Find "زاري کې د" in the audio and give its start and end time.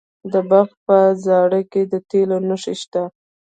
1.25-1.93